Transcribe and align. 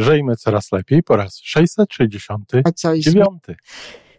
Żyjmy 0.00 0.36
coraz 0.36 0.72
lepiej 0.72 1.02
po 1.02 1.16
raz 1.16 1.40
669. 1.42 3.38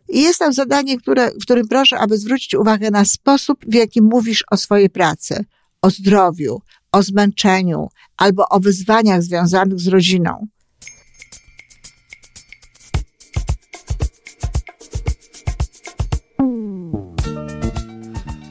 I 0.09 0.21
jest 0.21 0.39
tam 0.39 0.53
zadanie, 0.53 0.97
które, 0.97 1.31
w 1.31 1.41
którym 1.41 1.67
proszę, 1.67 1.99
aby 1.99 2.17
zwrócić 2.17 2.55
uwagę 2.55 2.91
na 2.91 3.05
sposób, 3.05 3.65
w 3.67 3.73
jaki 3.73 4.01
mówisz 4.01 4.43
o 4.51 4.57
swojej 4.57 4.89
pracy, 4.89 5.45
o 5.81 5.89
zdrowiu, 5.89 6.61
o 6.91 7.03
zmęczeniu 7.03 7.87
albo 8.17 8.49
o 8.49 8.59
wyzwaniach 8.59 9.23
związanych 9.23 9.79
z 9.79 9.87
rodziną. 9.87 10.47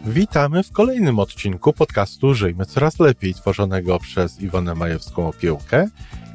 Witamy 0.07 0.62
w 0.62 0.73
kolejnym 0.73 1.19
odcinku 1.19 1.73
podcastu 1.73 2.35
Żyjmy 2.35 2.67
Coraz 2.67 3.01
Lepiej, 3.01 3.35
tworzonego 3.35 3.99
przez 3.99 4.41
Iwonę 4.41 4.75
Majewską 4.75 5.29
Opiełkę 5.29 5.89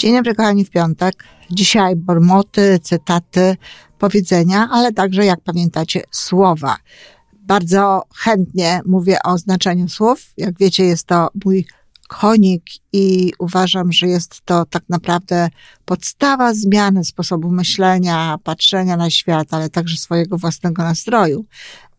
Dzień 0.00 0.14
dobry, 0.14 0.34
kochani, 0.34 0.64
w 0.64 0.70
piątek. 0.70 1.24
Dzisiaj 1.50 1.96
bormoty, 1.96 2.78
cytaty, 2.82 3.56
powiedzenia, 3.98 4.68
ale 4.72 4.92
także, 4.92 5.24
jak 5.24 5.40
pamiętacie, 5.40 6.02
słowa. 6.10 6.76
Bardzo 7.32 8.02
chętnie 8.16 8.80
mówię 8.86 9.18
o 9.24 9.38
znaczeniu 9.38 9.88
słów. 9.88 10.32
Jak 10.36 10.58
wiecie, 10.58 10.84
jest 10.84 11.06
to 11.06 11.28
mój 11.44 11.66
konik 12.08 12.62
i 12.92 13.32
uważam, 13.38 13.92
że 13.92 14.06
jest 14.06 14.40
to 14.44 14.64
tak 14.64 14.82
naprawdę 14.88 15.48
podstawa 15.84 16.54
zmiany 16.54 17.04
sposobu 17.04 17.50
myślenia, 17.50 18.38
patrzenia 18.44 18.96
na 18.96 19.10
świat, 19.10 19.48
ale 19.50 19.68
także 19.68 19.96
swojego 19.96 20.38
własnego 20.38 20.82
nastroju, 20.82 21.44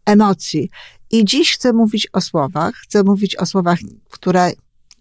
emocji. 0.06 0.70
I 1.12 1.25
dziś 1.25 1.53
chcę 1.53 1.73
mówić 1.73 2.08
o 2.14 2.22
słowach. 2.22 2.75
Chcę 2.75 3.03
mówić 3.03 3.36
o 3.36 3.45
słowach, 3.45 3.80
które 4.09 4.52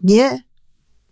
nie 0.02 0.49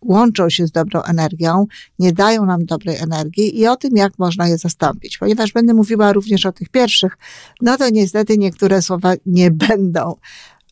łączą 0.04 0.50
się 0.50 0.66
z 0.66 0.70
dobrą 0.70 1.02
energią, 1.02 1.66
nie 1.98 2.12
dają 2.12 2.46
nam 2.46 2.64
dobrej 2.64 2.96
energii 2.96 3.60
i 3.60 3.66
o 3.66 3.76
tym, 3.76 3.96
jak 3.96 4.18
można 4.18 4.48
je 4.48 4.58
zastąpić. 4.58 5.18
Ponieważ 5.18 5.52
będę 5.52 5.74
mówiła 5.74 6.12
również 6.12 6.46
o 6.46 6.52
tych 6.52 6.68
pierwszych, 6.68 7.18
no 7.62 7.76
to 7.76 7.90
niestety 7.90 8.38
niektóre 8.38 8.82
słowa 8.82 9.14
nie 9.26 9.50
będą 9.68 10.14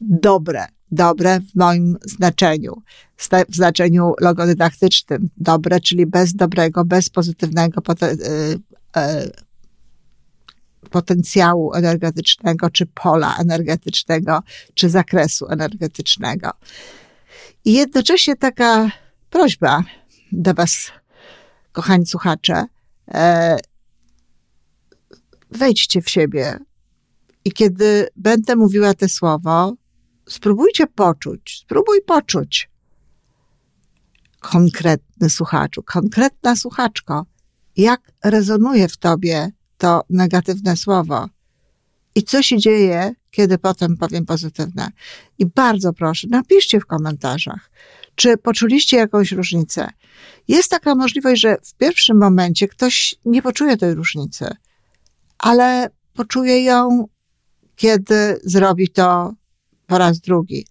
dobre. 0.00 0.66
Dobre 0.90 1.40
w 1.40 1.54
moim 1.54 1.96
znaczeniu, 2.04 2.82
w 3.48 3.56
znaczeniu 3.56 4.12
logodydaktycznym. 4.20 5.30
Dobre, 5.36 5.80
czyli 5.80 6.06
bez 6.06 6.34
dobrego, 6.34 6.84
bez 6.84 7.10
pozytywnego 7.10 7.82
y, 8.02 8.06
y, 8.06 9.30
potencjału 10.90 11.74
energetycznego, 11.74 12.70
czy 12.70 12.86
pola 12.86 13.36
energetycznego, 13.38 14.42
czy 14.74 14.88
zakresu 14.88 15.46
energetycznego. 15.48 16.50
I 17.64 17.72
jednocześnie 17.72 18.36
taka 18.36 18.90
prośba 19.30 19.82
do 20.32 20.54
Was, 20.54 20.92
kochani 21.72 22.06
słuchacze, 22.06 22.64
e, 23.08 23.56
wejdźcie 25.50 26.02
w 26.02 26.10
siebie 26.10 26.58
i 27.44 27.52
kiedy 27.52 28.08
będę 28.16 28.56
mówiła 28.56 28.94
te 28.94 29.08
słowo, 29.08 29.74
spróbujcie 30.28 30.86
poczuć, 30.86 31.58
spróbuj 31.62 32.02
poczuć 32.02 32.70
konkretny 34.40 35.30
słuchaczu, 35.30 35.82
konkretna 35.82 36.56
słuchaczko, 36.56 37.26
jak 37.76 38.12
rezonuje 38.24 38.88
w 38.88 38.96
tobie 38.96 39.50
to 39.78 40.02
negatywne 40.10 40.76
słowo 40.76 41.28
i 42.14 42.22
co 42.22 42.42
się 42.42 42.58
dzieje, 42.58 43.14
kiedy 43.30 43.58
potem 43.58 43.96
powiem 43.96 44.26
pozytywne. 44.26 44.88
I 45.38 45.46
bardzo 45.46 45.92
proszę, 45.92 46.26
napiszcie 46.30 46.80
w 46.80 46.86
komentarzach, 46.86 47.70
czy 48.16 48.36
poczuliście 48.36 48.96
jakąś 48.96 49.32
różnicę. 49.32 49.90
Jest 50.48 50.70
taka 50.70 50.94
możliwość, 50.94 51.40
że 51.40 51.56
w 51.64 51.74
pierwszym 51.74 52.18
momencie 52.18 52.68
ktoś 52.68 53.14
nie 53.24 53.42
poczuje 53.42 53.76
tej 53.76 53.94
różnicy, 53.94 54.56
ale 55.38 55.90
poczuje 56.14 56.64
ją, 56.64 57.08
kiedy 57.76 58.40
zrobi 58.44 58.88
to 58.88 59.34
po 59.86 59.98
raz 59.98 60.20
drugi. 60.20 60.66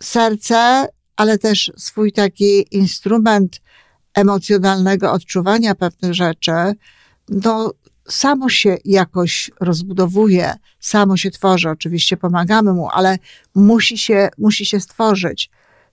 Serce, 0.00 0.86
ale 1.16 1.38
też 1.38 1.72
swój 1.76 2.12
taki 2.12 2.76
instrument 2.76 3.60
emocjonalnego 4.14 5.12
odczuwania 5.12 5.74
pewnych 5.74 6.14
rzeczy, 6.14 6.52
no, 7.28 7.72
samo 8.08 8.48
się 8.48 8.76
jakoś 8.84 9.50
rozbudowuje, 9.60 10.54
samo 10.80 11.16
się 11.16 11.30
tworzy. 11.30 11.70
Oczywiście 11.70 12.16
pomagamy 12.16 12.72
mu, 12.72 12.88
ale 12.92 13.18
musi 13.54 13.98
się, 13.98 14.28
musi 14.38 14.66
się 14.66 14.80
stworzyć. 14.80 15.50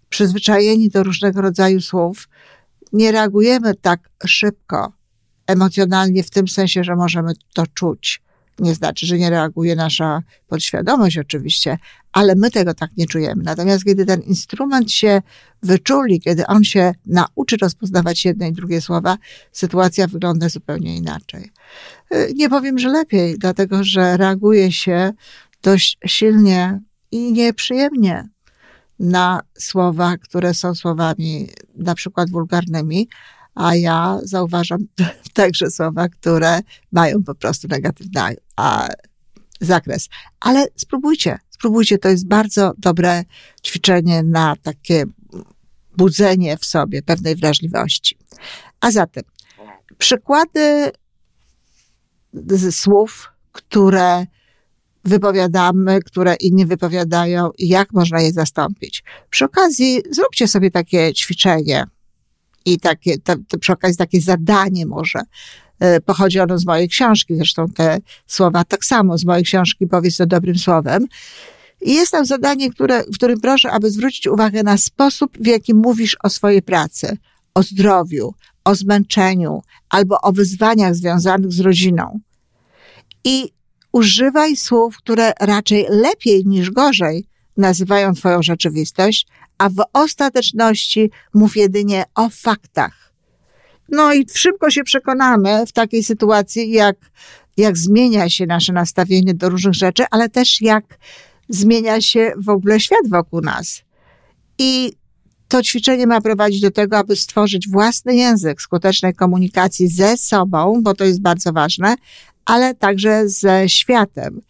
Przyzwyczajeni 0.09 0.89
do 0.89 1.03
różnego 1.03 1.41
rodzaju 1.41 1.81
słów, 1.81 2.29
nie 2.93 3.11
reagujemy 3.11 3.75
tak 3.75 4.09
szybko 4.25 4.93
emocjonalnie 5.47 6.23
w 6.23 6.29
tym 6.29 6.47
sensie, 6.47 6.83
że 6.83 6.95
możemy 6.95 7.33
to 7.53 7.67
czuć 7.73 8.21
nie 8.59 8.75
znaczy, 8.75 9.05
że 9.05 9.17
nie 9.17 9.29
reaguje 9.29 9.75
nasza 9.75 10.23
podświadomość 10.47 11.17
oczywiście, 11.17 11.77
ale 12.11 12.35
my 12.35 12.51
tego 12.51 12.73
tak 12.73 12.89
nie 12.97 13.05
czujemy. 13.05 13.43
Natomiast 13.43 13.85
kiedy 13.85 14.05
ten 14.05 14.21
instrument 14.21 14.91
się 14.91 15.21
wyczuli, 15.63 16.19
kiedy 16.19 16.47
on 16.47 16.63
się 16.63 16.91
nauczy 17.05 17.57
rozpoznawać 17.61 18.25
jedne 18.25 18.49
i 18.49 18.53
drugie 18.53 18.81
słowa, 18.81 19.17
sytuacja 19.51 20.07
wygląda 20.07 20.49
zupełnie 20.49 20.97
inaczej. 20.97 21.51
Y, 22.13 22.33
nie 22.35 22.49
powiem, 22.49 22.79
że 22.79 22.89
lepiej, 22.89 23.35
dlatego 23.37 23.83
że 23.83 24.17
reaguje 24.17 24.71
się 24.71 25.11
dość 25.63 25.97
silnie 26.05 26.79
i 27.11 27.33
nieprzyjemnie 27.33 28.29
na 28.99 29.41
słowa, 29.57 30.17
które 30.17 30.53
są 30.53 30.75
słowami 30.75 31.47
na 31.75 31.95
przykład 31.95 32.29
wulgarnymi, 32.29 33.07
a 33.55 33.75
ja 33.75 34.19
zauważam 34.23 34.79
także 35.33 35.71
słowa, 35.71 36.09
które 36.09 36.59
mają 36.91 37.23
po 37.23 37.35
prostu 37.35 37.67
negatywny 37.67 38.35
a, 38.55 38.87
zakres. 39.61 40.09
Ale 40.39 40.65
spróbujcie, 40.75 41.37
spróbujcie, 41.49 41.97
to 41.97 42.09
jest 42.09 42.27
bardzo 42.27 42.73
dobre 42.77 43.23
ćwiczenie 43.65 44.23
na 44.23 44.55
takie 44.55 45.03
budzenie 45.97 46.57
w 46.57 46.65
sobie 46.65 47.01
pewnej 47.01 47.35
wrażliwości. 47.35 48.17
A 48.81 48.91
zatem 48.91 49.23
przykłady 49.97 50.91
słów, 52.71 53.31
które 53.51 54.25
wypowiadamy, 55.05 55.99
które 56.01 56.35
inni 56.35 56.65
wypowiadają 56.65 57.49
i 57.57 57.67
jak 57.67 57.93
można 57.93 58.21
je 58.21 58.31
zastąpić. 58.31 59.03
Przy 59.29 59.45
okazji 59.45 60.01
zróbcie 60.11 60.47
sobie 60.47 60.71
takie 60.71 61.13
ćwiczenie 61.13 61.85
i 62.65 62.79
takie, 62.79 63.17
to, 63.17 63.35
to 63.47 63.59
przy 63.59 63.73
okazji 63.73 63.97
takie 63.97 64.21
zadanie 64.21 64.85
może. 64.85 65.19
E, 65.79 66.01
pochodzi 66.01 66.39
ono 66.39 66.57
z 66.57 66.65
mojej 66.65 66.89
książki, 66.89 67.35
zresztą 67.35 67.67
te 67.67 67.97
słowa 68.27 68.63
tak 68.63 68.85
samo 68.85 69.17
z 69.17 69.25
mojej 69.25 69.43
książki 69.43 69.87
Powiedz 69.87 70.17
to 70.17 70.25
dobrym 70.25 70.57
słowem. 70.57 71.07
I 71.81 71.93
jest 71.93 72.11
tam 72.11 72.25
zadanie, 72.25 72.71
które, 72.71 73.03
w 73.03 73.15
którym 73.15 73.41
proszę, 73.41 73.71
aby 73.71 73.91
zwrócić 73.91 74.27
uwagę 74.27 74.63
na 74.63 74.77
sposób, 74.77 75.37
w 75.39 75.47
jaki 75.47 75.73
mówisz 75.73 76.17
o 76.23 76.29
swojej 76.29 76.61
pracy, 76.61 77.17
o 77.53 77.63
zdrowiu, 77.63 78.33
o 78.63 78.75
zmęczeniu 78.75 79.61
albo 79.89 80.21
o 80.21 80.31
wyzwaniach 80.31 80.95
związanych 80.95 81.51
z 81.51 81.59
rodziną. 81.59 82.19
I 83.23 83.51
używaj 83.91 84.55
słów, 84.55 84.97
które 84.97 85.33
raczej 85.39 85.85
lepiej 85.89 86.45
niż 86.45 86.71
gorzej 86.71 87.25
nazywają 87.57 88.13
Twoją 88.13 88.43
rzeczywistość, 88.43 89.27
a 89.57 89.69
w 89.69 89.75
ostateczności 89.93 91.11
mów 91.33 91.57
jedynie 91.57 92.03
o 92.15 92.29
faktach. 92.29 93.13
No 93.89 94.13
i 94.13 94.25
szybko 94.33 94.69
się 94.69 94.83
przekonamy 94.83 95.65
w 95.65 95.71
takiej 95.71 96.03
sytuacji, 96.03 96.71
jak, 96.71 96.95
jak 97.57 97.77
zmienia 97.77 98.29
się 98.29 98.45
nasze 98.45 98.73
nastawienie 98.73 99.33
do 99.33 99.49
różnych 99.49 99.73
rzeczy, 99.73 100.03
ale 100.11 100.29
też 100.29 100.61
jak 100.61 100.97
zmienia 101.49 102.01
się 102.01 102.33
w 102.37 102.49
ogóle 102.49 102.79
świat 102.79 103.09
wokół 103.09 103.41
nas. 103.41 103.81
I 104.57 104.93
to 105.47 105.63
ćwiczenie 105.63 106.07
ma 106.07 106.21
prowadzić 106.21 106.61
do 106.61 106.71
tego, 106.71 106.97
aby 106.97 107.15
stworzyć 107.15 107.69
własny 107.69 108.15
język 108.15 108.61
skutecznej 108.61 109.13
komunikacji 109.13 109.87
ze 109.87 110.17
sobą, 110.17 110.81
bo 110.83 110.93
to 110.93 111.05
jest 111.05 111.21
bardzo 111.21 111.53
ważne, 111.53 111.95
ale 112.49 112.75
także 112.75 113.29
ze 113.29 113.69
światem 113.69 114.41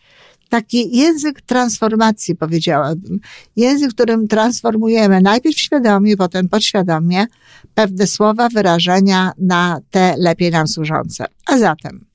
taki 0.49 0.97
język 0.97 1.41
transformacji, 1.41 2.35
powiedziałabym. 2.35 3.19
Język, 3.55 3.93
którym 3.93 4.27
transformujemy 4.27 5.21
najpierw 5.21 5.57
świadomie, 5.57 6.17
potem 6.17 6.49
podświadomie 6.49 7.25
pewne 7.73 8.07
słowa, 8.07 8.49
wyrażenia 8.49 9.31
na 9.37 9.79
te 9.91 10.15
lepiej 10.17 10.51
nam 10.51 10.67
służące. 10.67 11.25
A 11.45 11.57
zatem, 11.57 12.05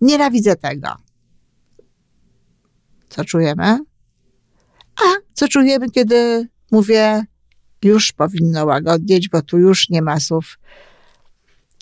Nienawidzę 0.00 0.56
tego. 0.56 0.88
Co 3.08 3.24
czujemy? 3.24 3.78
A 4.96 5.04
co 5.32 5.48
czujemy, 5.48 5.90
kiedy 5.90 6.48
mówię, 6.70 7.24
już 7.84 8.12
powinno 8.12 8.64
łagodnieć, 8.64 9.28
bo 9.28 9.42
tu 9.42 9.58
już 9.58 9.88
nie 9.88 10.02
ma 10.02 10.20
słów 10.20 10.58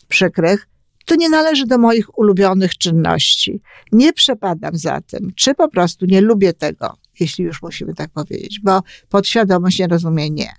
przykrych, 0.08 0.68
to 1.04 1.14
nie 1.14 1.28
należy 1.28 1.66
do 1.66 1.78
moich 1.78 2.18
ulubionych 2.18 2.78
czynności. 2.78 3.60
Nie 3.92 4.12
przepadam 4.12 4.76
za 4.76 5.00
tym, 5.00 5.32
czy 5.36 5.54
po 5.54 5.68
prostu 5.68 6.06
nie 6.06 6.20
lubię 6.20 6.52
tego, 6.52 6.96
jeśli 7.20 7.44
już 7.44 7.62
musimy 7.62 7.94
tak 7.94 8.10
powiedzieć, 8.10 8.60
bo 8.60 8.80
podświadomość 9.08 9.78
nie 9.78 9.86
rozumie 9.86 10.30
nie. 10.30 10.52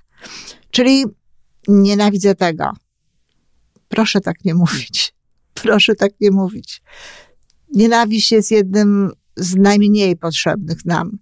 Czyli 0.72 1.06
nienawidzę 1.68 2.36
tego. 2.36 2.72
Proszę 3.88 4.22
tak 4.22 4.46
nie 4.46 4.56
mówić. 4.56 5.16
Proszę 5.64 5.96
tak 5.96 6.12
nie 6.22 6.32
mówić. 6.32 6.82
Nienawiść 7.74 8.32
jest 8.32 8.52
jednym 8.52 9.12
z 9.36 9.56
najmniej 9.56 10.18
potrzebnych 10.18 10.86
nam 10.86 11.18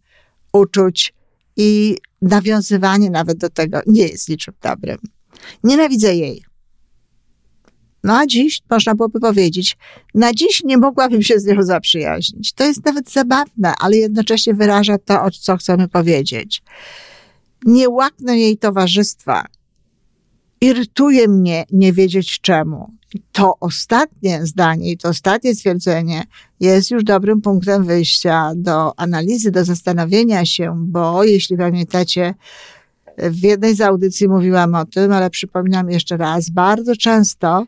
uczuć 0.53 1.13
i 1.57 1.97
nawiązywanie 2.21 3.09
nawet 3.09 3.37
do 3.37 3.49
tego 3.49 3.81
nie 3.87 4.07
jest 4.07 4.29
niczym 4.29 4.53
dobrym. 4.61 4.97
Nienawidzę 5.63 6.15
jej. 6.15 6.43
No 8.03 8.17
a 8.17 8.27
dziś 8.27 8.61
można 8.69 8.95
byłoby 8.95 9.19
powiedzieć, 9.19 9.77
na 10.15 10.33
dziś 10.33 10.63
nie 10.63 10.77
mogłabym 10.77 11.21
się 11.21 11.39
z 11.39 11.45
nią 11.45 11.63
zaprzyjaźnić. 11.63 12.53
To 12.53 12.63
jest 12.63 12.85
nawet 12.85 13.11
zabawne, 13.11 13.73
ale 13.79 13.97
jednocześnie 13.97 14.53
wyraża 14.53 14.97
to, 14.97 15.23
o 15.23 15.31
co 15.31 15.57
chcemy 15.57 15.87
powiedzieć. 15.87 16.63
Nie 17.65 17.89
łaknę 17.89 18.39
jej 18.39 18.57
towarzystwa. 18.57 19.45
Irytuje 20.61 21.27
mnie 21.27 21.65
nie 21.71 21.93
wiedzieć 21.93 22.41
czemu. 22.41 22.93
To 23.31 23.53
ostatnie 23.59 24.45
zdanie 24.45 24.91
i 24.91 24.97
to 24.97 25.09
ostatnie 25.09 25.55
stwierdzenie 25.55 26.23
jest 26.59 26.91
już 26.91 27.03
dobrym 27.03 27.41
punktem 27.41 27.83
wyjścia 27.83 28.51
do 28.55 28.99
analizy, 28.99 29.51
do 29.51 29.65
zastanowienia 29.65 30.45
się, 30.45 30.73
bo 30.77 31.23
jeśli 31.23 31.57
pamiętacie, 31.57 32.33
w 33.17 33.43
jednej 33.43 33.75
z 33.75 33.81
audycji 33.81 34.27
mówiłam 34.27 34.75
o 34.75 34.85
tym, 34.85 35.11
ale 35.11 35.29
przypominam 35.29 35.89
jeszcze 35.89 36.17
raz, 36.17 36.49
bardzo 36.49 36.95
często 36.95 37.65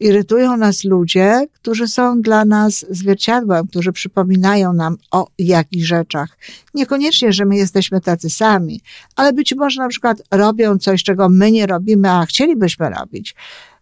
irytują 0.00 0.56
nas 0.56 0.84
ludzie, 0.84 1.46
którzy 1.52 1.88
są 1.88 2.20
dla 2.20 2.44
nas 2.44 2.86
zwierciadłem, 2.90 3.66
którzy 3.66 3.92
przypominają 3.92 4.72
nam 4.72 4.96
o 5.10 5.26
jakichś 5.38 5.86
rzeczach. 5.86 6.38
Niekoniecznie, 6.74 7.32
że 7.32 7.44
my 7.44 7.56
jesteśmy 7.56 8.00
tacy 8.00 8.30
sami, 8.30 8.80
ale 9.16 9.32
być 9.32 9.54
może 9.54 9.82
na 9.82 9.88
przykład 9.88 10.22
robią 10.30 10.78
coś, 10.78 11.02
czego 11.02 11.28
my 11.28 11.52
nie 11.52 11.66
robimy, 11.66 12.10
a 12.10 12.26
chcielibyśmy 12.26 12.90
robić. 12.90 13.34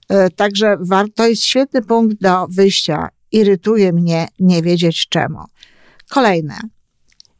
E, 0.09 0.31
także 0.31 0.77
to 1.15 1.27
jest 1.27 1.43
świetny 1.43 1.83
punkt 1.83 2.17
do 2.21 2.47
wyjścia. 2.49 3.09
Irytuje 3.33 3.93
mnie 3.93 4.29
nie 4.41 4.63
wiedzieć 4.63 5.09
czemu. 5.09 5.39
Kolejne. 6.09 6.55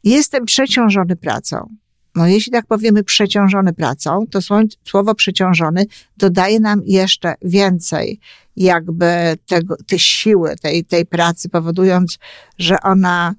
Jestem 0.03 0.45
przeciążony 0.45 1.15
pracą 1.15 1.69
no 2.15 2.27
jeśli 2.27 2.51
tak 2.51 2.65
powiemy, 2.65 3.03
przeciążony 3.03 3.73
pracą, 3.73 4.25
to 4.31 4.39
słowo 4.85 5.15
przeciążony 5.15 5.85
dodaje 6.17 6.59
nam 6.59 6.81
jeszcze 6.85 7.35
więcej 7.41 8.19
jakby 8.55 9.37
tego, 9.47 9.75
tej 9.87 9.99
siły, 9.99 10.55
tej, 10.61 10.85
tej 10.85 11.05
pracy, 11.05 11.49
powodując, 11.49 12.17
że 12.57 12.81
ona 12.81 13.35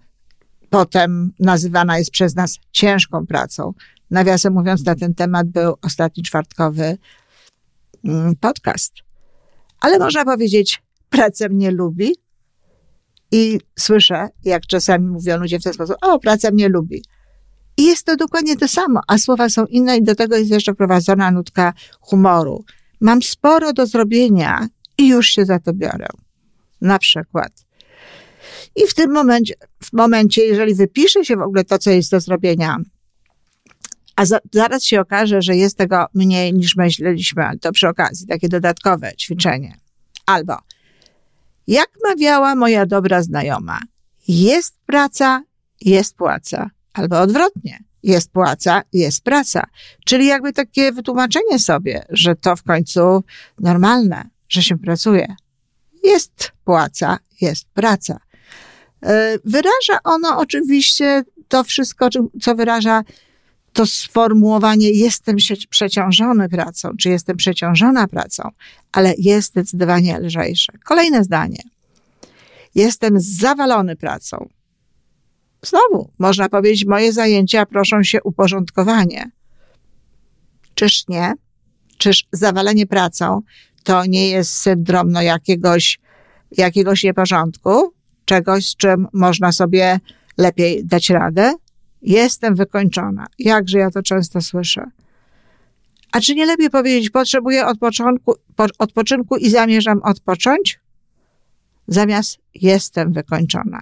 potem 0.71 1.33
nazywana 1.39 1.99
jest 1.99 2.11
przez 2.11 2.35
nas 2.35 2.59
ciężką 2.71 3.27
pracą. 3.27 3.73
Nawiasem 4.11 4.53
mówiąc, 4.53 4.85
na 4.85 4.95
ten 4.95 5.15
temat 5.15 5.49
był 5.49 5.75
ostatni 5.83 6.23
czwartkowy 6.23 6.99
mm, 8.05 8.37
podcast. 8.37 8.95
Ale 9.81 9.99
można 9.99 10.25
powiedzieć, 10.25 10.83
pracę 11.11 11.49
mnie 11.49 11.71
lubi 11.71 12.15
i 13.33 13.61
słyszę, 13.79 14.29
jak 14.45 14.67
czasami 14.67 15.07
mówią 15.07 15.39
ludzie 15.39 15.59
w 15.59 15.63
ten 15.63 15.73
sposób, 15.73 15.97
o, 16.03 16.19
praca 16.19 16.51
mnie 16.51 16.69
lubi. 16.69 17.03
I 17.77 17.85
jest 17.85 18.07
to 18.07 18.17
dokładnie 18.17 18.57
to 18.57 18.69
samo, 18.69 19.01
a 19.09 19.19
słowa 19.19 19.49
są 19.49 19.67
inne 19.67 19.97
i 19.97 20.03
do 20.03 20.15
tego 20.15 20.37
jest 20.37 20.51
jeszcze 20.51 20.75
wprowadzona 20.75 21.31
nutka 21.31 21.73
humoru. 22.01 22.65
Mam 23.01 23.23
sporo 23.23 23.73
do 23.73 23.87
zrobienia 23.87 24.69
i 24.99 25.09
już 25.09 25.27
się 25.27 25.45
za 25.45 25.59
to 25.59 25.73
biorę. 25.73 26.07
Na 26.81 26.99
przykład. 26.99 27.53
I 28.77 28.87
w 28.87 28.95
tym 28.95 29.13
momencie, 29.13 29.55
w 29.85 29.93
momencie, 29.93 30.43
jeżeli 30.43 30.75
wypisze 30.75 31.25
się 31.25 31.37
w 31.37 31.43
ogóle 31.43 31.65
to, 31.65 31.79
co 31.79 31.91
jest 31.91 32.11
do 32.11 32.21
zrobienia, 32.21 32.77
a 34.17 34.27
za, 34.27 34.39
zaraz 34.53 34.85
się 34.85 35.01
okaże, 35.01 35.43
że 35.43 35.57
jest 35.57 35.79
tego 35.79 36.07
mniej 36.15 36.55
niż 36.55 36.77
myśleliśmy, 36.77 37.59
to 37.61 37.73
przy 37.73 37.89
okazji 37.89 38.27
takie 38.27 38.49
dodatkowe 38.49 39.13
ćwiczenie. 39.17 39.77
Albo, 40.27 40.57
jak 41.67 41.89
mawiała 42.05 42.55
moja 42.55 42.87
dobra 42.87 43.23
znajoma, 43.23 43.81
jest 44.29 44.77
praca, 44.87 45.43
jest 45.81 46.17
płaca. 46.17 46.71
Albo 46.95 47.21
odwrotnie. 47.21 47.79
Jest 48.03 48.31
płaca, 48.31 48.83
jest 48.93 49.25
praca. 49.25 49.67
Czyli 50.05 50.27
jakby 50.27 50.53
takie 50.53 50.93
wytłumaczenie 50.93 51.59
sobie, 51.59 52.05
że 52.09 52.35
to 52.37 52.57
w 52.57 52.63
końcu 52.63 53.25
normalne, 53.61 54.25
że 54.49 54.63
się 54.63 54.79
pracuje. 54.79 55.37
Jest 56.05 56.53
płaca, 56.65 57.19
jest 57.41 57.69
praca. 57.75 58.21
E, 59.03 59.39
wyraża 59.45 60.03
ono 60.05 60.39
oczywiście 60.39 61.25
to 61.49 61.65
wszystko, 61.65 62.09
co 62.43 62.55
wyraża 62.55 63.03
to 63.73 63.87
sformułowanie 63.87 64.91
jestem 64.91 65.37
przeciążony 65.71 66.49
pracą, 66.49 66.91
czy 66.99 67.09
jestem 67.09 67.37
przeciążona 67.37 68.09
pracą, 68.09 68.51
ale 68.93 69.15
jest 69.19 69.49
zdecydowanie 69.49 70.19
lżejsze. 70.19 70.73
Kolejne 70.85 71.25
zdanie. 71.25 71.63
Jestem 72.75 73.21
zawalony 73.21 73.97
pracą. 73.97 74.49
Znowu, 75.65 76.11
można 76.19 76.49
powiedzieć, 76.49 76.87
moje 76.87 77.13
zajęcia 77.13 77.67
proszą 77.67 78.03
się 78.03 78.23
uporządkowanie. 78.23 79.31
Czyż 80.75 81.09
nie? 81.09 81.33
Czyż 81.99 82.25
zawalenie 82.33 82.87
pracą 82.87 83.43
to 83.83 84.07
nie 84.07 84.29
jest 84.29 84.53
syndrom 84.53 85.13
no, 85.13 85.23
jakiegoś, 85.23 86.01
jakiegoś 86.51 87.05
nieporządku? 87.05 87.93
Czegoś, 88.25 88.67
z 88.67 88.77
czym 88.77 89.09
można 89.13 89.53
sobie 89.53 90.01
lepiej 90.39 90.85
dać 90.85 91.11
radę? 91.11 91.55
Jestem 92.03 92.55
wykończona. 92.55 93.27
Jakże 93.39 93.79
ja 93.79 93.91
to 93.91 94.03
często 94.03 94.41
słyszę. 94.41 94.91
A 96.13 96.21
czy 96.21 96.35
nie 96.35 96.47
lepiej 96.47 96.71
powiedzieć, 96.71 97.11
potrzebuję 97.11 97.67
odpoczynku, 97.67 98.35
odpoczynku 98.79 99.37
i 99.37 99.51
zamierzam 99.51 100.01
odpocząć? 100.03 100.81
Zamiast 101.89 102.39
jestem 102.55 103.13
wykończona. 103.13 103.81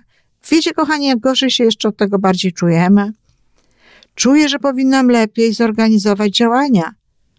Wiecie, 0.50 0.72
kochani, 0.72 1.06
jak 1.06 1.20
gorzej 1.20 1.50
się 1.50 1.64
jeszcze 1.64 1.88
od 1.88 1.96
tego 1.96 2.18
bardziej 2.18 2.52
czujemy? 2.52 3.12
Czuję, 4.14 4.48
że 4.48 4.58
powinnam 4.58 5.08
lepiej 5.08 5.54
zorganizować 5.54 6.36
działania. 6.36 6.94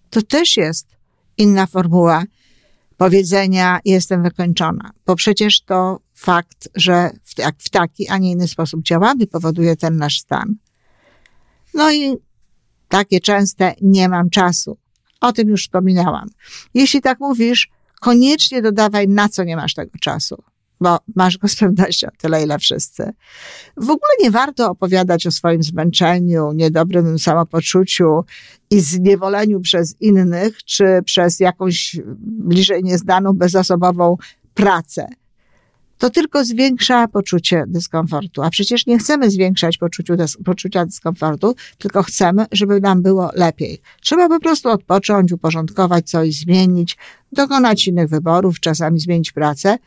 To 0.09 0.21
też 0.21 0.57
jest 0.57 0.87
inna 1.37 1.65
formuła 1.65 2.23
powiedzenia 2.97 3.79
jestem 3.85 4.23
wykończona, 4.23 4.91
bo 5.05 5.15
przecież 5.15 5.61
to 5.61 5.99
fakt, 6.13 6.69
że 6.75 7.09
jak 7.37 7.55
w 7.57 7.69
taki, 7.69 8.09
a 8.09 8.17
nie 8.17 8.31
inny 8.31 8.47
sposób 8.47 8.83
działamy, 8.83 9.27
powoduje 9.27 9.75
ten 9.75 9.97
nasz 9.97 10.19
stan. 10.19 10.55
No 11.73 11.91
i 11.91 12.15
takie 12.87 13.19
częste 13.19 13.73
nie 13.81 14.09
mam 14.09 14.29
czasu. 14.29 14.77
O 15.21 15.33
tym 15.33 15.49
już 15.49 15.63
wspominałam. 15.63 16.29
Jeśli 16.73 17.01
tak 17.01 17.19
mówisz, 17.19 17.69
koniecznie 17.99 18.61
dodawaj, 18.61 19.07
na 19.07 19.29
co 19.29 19.43
nie 19.43 19.55
masz 19.55 19.73
tego 19.73 19.91
czasu 20.01 20.43
bo 20.81 20.97
masz 21.15 21.37
go 21.37 21.47
z 21.53 21.55
pewnością 21.55 22.07
tyle, 22.17 22.43
ile 22.43 22.59
wszyscy. 22.59 23.13
W 23.77 23.89
ogóle 23.89 24.11
nie 24.23 24.31
warto 24.31 24.69
opowiadać 24.69 25.27
o 25.27 25.31
swoim 25.31 25.63
zmęczeniu, 25.63 26.51
niedobrym 26.51 27.19
samopoczuciu 27.19 28.23
i 28.71 28.79
zniewoleniu 28.79 29.59
przez 29.59 30.01
innych, 30.01 30.63
czy 30.63 30.85
przez 31.05 31.39
jakąś 31.39 31.99
bliżej 32.19 32.83
nieznaną, 32.83 33.33
bezosobową 33.33 34.17
pracę. 34.53 35.07
To 35.97 36.09
tylko 36.09 36.45
zwiększa 36.45 37.07
poczucie 37.07 37.63
dyskomfortu. 37.67 38.41
A 38.41 38.49
przecież 38.49 38.85
nie 38.85 38.97
chcemy 38.97 39.31
zwiększać 39.31 39.77
poczuciu, 39.77 40.13
poczucia 40.45 40.85
dyskomfortu, 40.85 41.55
tylko 41.77 42.03
chcemy, 42.03 42.45
żeby 42.51 42.81
nam 42.81 43.01
było 43.01 43.29
lepiej. 43.33 43.81
Trzeba 44.01 44.29
po 44.29 44.39
prostu 44.39 44.69
odpocząć, 44.69 45.31
uporządkować 45.31 46.09
coś, 46.09 46.35
zmienić, 46.35 46.97
dokonać 47.31 47.87
innych 47.87 48.09
wyborów, 48.09 48.59
czasami 48.59 48.99
zmienić 48.99 49.31
pracę 49.31 49.77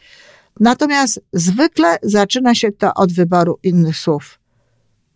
Natomiast 0.61 1.21
zwykle 1.33 1.99
zaczyna 2.03 2.55
się 2.55 2.73
to 2.73 2.95
od 2.95 3.13
wyboru 3.13 3.59
innych 3.63 3.97
słów. 3.97 4.39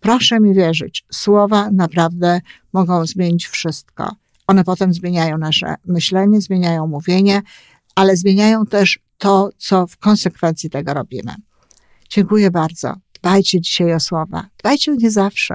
Proszę 0.00 0.40
mi 0.40 0.54
wierzyć, 0.54 1.04
słowa 1.12 1.70
naprawdę 1.70 2.40
mogą 2.72 3.06
zmienić 3.06 3.46
wszystko. 3.46 4.16
One 4.46 4.64
potem 4.64 4.92
zmieniają 4.92 5.38
nasze 5.38 5.74
myślenie, 5.84 6.40
zmieniają 6.40 6.86
mówienie, 6.86 7.42
ale 7.94 8.16
zmieniają 8.16 8.66
też 8.66 8.98
to, 9.18 9.50
co 9.58 9.86
w 9.86 9.96
konsekwencji 9.96 10.70
tego 10.70 10.94
robimy. 10.94 11.34
Dziękuję 12.08 12.50
bardzo. 12.50 12.94
Dbajcie 13.14 13.60
dzisiaj 13.60 13.94
o 13.94 14.00
słowa. 14.00 14.48
Dbajcie 14.58 14.92
o 14.92 14.94
nie 14.94 15.10
zawsze. 15.10 15.54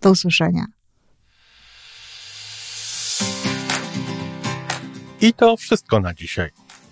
Do 0.00 0.10
usłyszenia. 0.10 0.66
I 5.20 5.32
to 5.32 5.56
wszystko 5.56 6.00
na 6.00 6.14
dzisiaj. 6.14 6.65